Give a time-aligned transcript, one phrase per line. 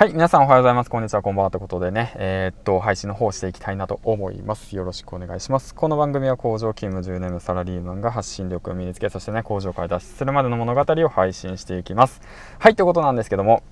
[0.00, 0.88] はい、皆さんおはようございます。
[0.88, 1.50] こんにちは、こんばんは。
[1.50, 4.74] ということでね、えー、っと、配信の方していきたいなと思います。
[4.74, 5.74] よろしくお願いします。
[5.74, 12.22] この番組は工場勤務10年のサラリーマンが発信力を身につけ、そしてね、工場から脱出するまでの物語を配信していきます。
[12.58, 13.62] はい、ということなんですけども、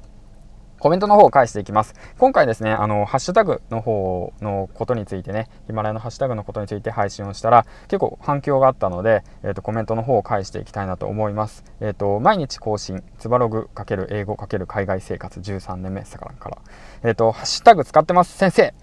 [0.79, 1.95] コメントの方を返していきます。
[2.19, 11.65] 今回ですね、あの、ハッシュタグの方のことについてね、ヒマラヤのハッシュタグのことについて配信をしたら、結構反響があったので、えっ、ー、と、コメントの方を返していきたいなと思います。
[11.81, 16.59] えっ、ー、と、毎日更新、つばログ×英語×海外生活13年目さからから。
[17.03, 18.75] えっ、ー、と、ハッシュタグ使ってます、先生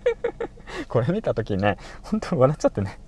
[0.88, 2.98] これ見た時にね、本当笑っちゃってね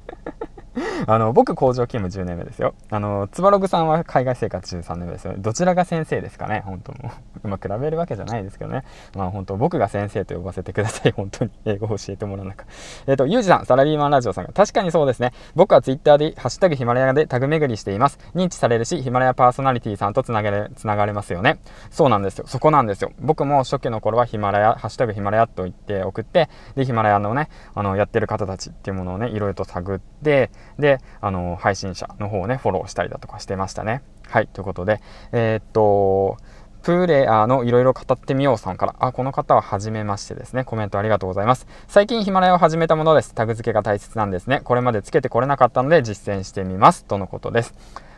[1.07, 7.11] あの僕工場勤務10年目ですよあのつばログさんは海外生活13年目ですよどちらが先生ですかね本当も
[7.49, 8.85] まあ比べるわけじゃないですけどね。
[9.15, 11.13] まあ本当僕が先生と呼ばせてください。
[11.17, 12.65] 本当に英語を教えてもらわなか
[13.07, 15.33] えっ、ー、とゆうじさんサラリーマンラジオさんが確かにそうですね。
[15.55, 18.19] 僕はツイッターでハッシュタグヒマラヤでタグ巡りしています。
[18.35, 21.59] 認知されるしヒマラヤパーソナリティさんとつなげれつながれますよね。
[21.91, 22.47] そうなんですよ。
[22.47, 23.13] そこなんですよ。
[23.21, 34.03] 僕も初期の頃はヒマラヤハッシュタグヒマラヤと言って送ってでヒマラヤのねあのやってる方たちっていうものをねいろいろと探ってであの配信者の方をね、フォローしたりだとかしてましたね。
[34.29, 35.01] はい、ということで、
[35.33, 36.37] えー、っと、
[36.83, 40.65] プレイヤーのいろいろ語ってみようさんから、あ、この方は初めましてですね。
[40.65, 41.67] コメントありがとうございます。
[41.87, 43.35] 最近ヒマラヤを始めたものです。
[43.35, 44.61] タグ付けが大切なんですね。
[44.65, 47.05] これまでつけてこれなかったので実践してみます。
[47.05, 47.75] とのことです。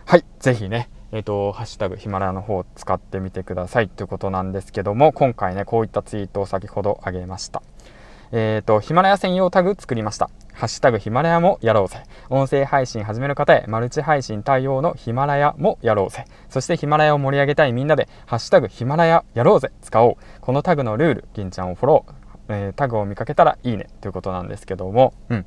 [0.07, 7.63] はい、ぜひね、えっ、ー、と、ハッシュタグヒマラヤの方を使ってみてくださいということなんですけども、今回ね、こういったツイートを先ほど上げました。
[8.33, 10.31] えっ、ー、と、ヒマラヤ専用タグ作りました。
[10.61, 12.03] ハッシュタグヒマラヤもやろうぜ。
[12.29, 16.27] 音声配信始める方へ、マルチ配信対応のヒマラヤもやろうぜ。
[16.51, 19.73] そしてヒマラヤを盛り上げたいみんなで、ハッシュタグヒマラヤやろうぜ。
[19.81, 20.17] 使おう。
[20.43, 22.15] このタグのルール、銀ちゃんをフォロー、
[22.51, 23.89] えー、タグを見かけたらいいね。
[24.03, 25.47] ということなんですけども、うん。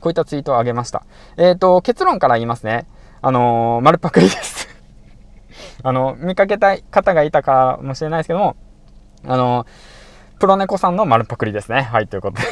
[0.00, 1.04] こういったツイートをあげました。
[1.36, 2.86] えっ、ー、と、結論から言いますね。
[3.20, 4.68] あのー、丸パクリです
[5.84, 8.56] あの、見かけたい方がいたかもしれないですけども、
[9.26, 9.98] あのー
[10.38, 11.82] プロネコさんの丸パクリですね。
[11.82, 12.46] はい、ということで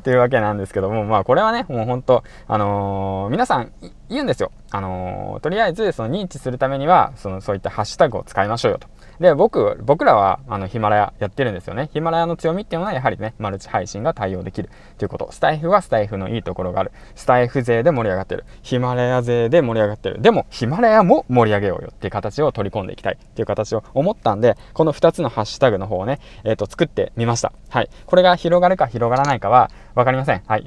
[0.00, 3.72] というわけなんですけども、まあこれはね、もう本当あのー、皆さん
[4.08, 4.52] 言うんですよ。
[4.70, 8.88] あのー、とりあえずその認知するためには、そのそういったハッシュタグを使いましょうよと。
[9.20, 11.90] で、僕、僕らは、あの、ヒマラヤやってるんですよね。
[11.92, 15.32] ヒマラヤの強みっていうのは、やはりね、マルチ配信が対応できるということ。
[15.32, 16.92] スタイフはスタイフのいいところがある。
[17.16, 18.44] スタイフ勢で盛り上がってる。
[18.62, 20.22] ヒマラヤ勢で盛り上がってる。
[20.22, 27.52] でも、ヒマラヤも盛り上げようよっていう形を取り込んでいきたいっていう形を思ったんで、この2つのハッシュタグの方をね、えっ、ー、と、作ってみました。
[27.70, 27.90] はい。
[28.06, 30.42] これが広がるか広がらないかは、わかりません。
[30.46, 30.64] はい。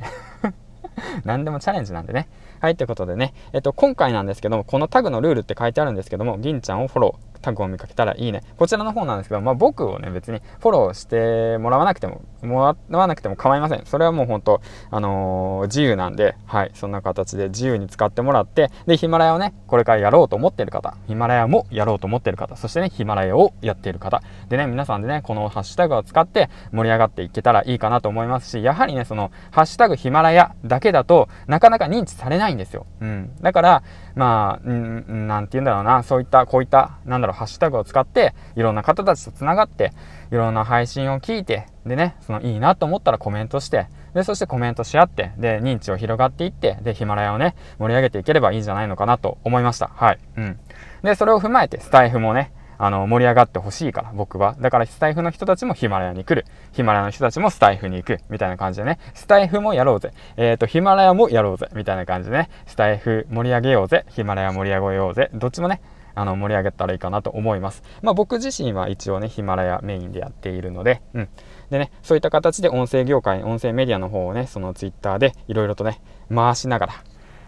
[1.25, 2.27] 何でもチャレンジなんでね。
[2.59, 7.30] はい、ということでね、えっと、今回なんですけども、このタグのルールって書いてあるんですけども、銀ちゃんをフォロー。
[7.41, 8.41] タグを見かけたらいいね。
[8.57, 13.85] こちらの方なんですけど、まあ、僕をね、別にフォローしてもらわなくても、もらわなくても構いません。
[13.85, 32.85] それはもう本当、あのー、自由なんで、はい、そんな形で自由に使ってもらって、で、ヒマラヤをね、これからやろうと思ってる方、ヒマラヤもやろうと思ってる方、そしてね、ヒマラヤをやっている方、でね、皆さんでね、このハッシュタグを使って盛り上がっていけたらいいかなと思いますし、やはりね、その、ハッシュタグヒマラヤだけだとなかなか認知されないんですよ。
[32.99, 33.31] うん。
[33.41, 33.83] だから、
[34.15, 39.91] まあ、うん、なんて言うんだろうな、そういった、こういった、なんだろう、ハッシュタグを使って、いろんな方たちと繋がって、
[40.31, 49.87] いろんな配信を聞いて、でね、そのいいなと思ったらコメントして、で、そしてコメントし合って、で、認知を広がっていって、で、ヒマラヤをね、盛り上げていければいいんじゃないのかなと思いました。
[49.87, 50.19] はい。
[50.37, 50.59] うん。
[51.03, 52.51] で、それを踏まえて、スタイフもね、
[52.83, 54.55] あの、盛り上がってほしいから、僕は。
[54.59, 56.47] だから、スタイフの人たちもヒマラヤに来る。
[56.71, 58.17] ヒマラヤの人たちもスタイフに行く。
[58.31, 58.97] みたいな感じでね。
[59.13, 60.13] スタイフもやろうぜ。
[60.35, 61.67] えっ、ー、と、ヒマラヤもやろうぜ。
[61.75, 62.49] みたいな感じでね。
[62.65, 64.03] スタイフ盛り上げようぜ。
[64.09, 65.29] ヒマラヤ盛り上げようぜ。
[65.31, 65.79] どっちもね、
[66.15, 67.83] あの、盛り上げたらいいかなと思います。
[68.01, 71.29] まあ、僕自身は一応ね、ヒマラヤメインでやっているので、うん。
[71.69, 76.01] でね、そういった形で音声業界、音声メディアの方をね、そのツイッターでいろいろとね、
[76.33, 76.93] 回しながら、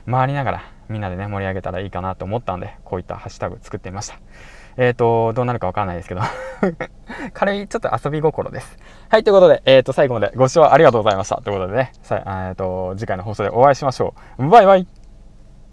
[0.05, 4.19] 回りながら、みんなでね、盛り上げたらいいかなと思ったんで、こういったハッシュタグ作ってみました。
[4.77, 6.21] えっ、ー、と、どうなるかわからないですけど
[7.33, 8.77] 軽いちょっと遊び心です。
[9.09, 11.41] はい、ということで、えっ、ー、と、最後までご視聴ありがとうございました。
[11.41, 14.47] ということでね、さえっ、ー、と、次回の放送でお会いしましょう。
[14.49, 15.02] バイバイ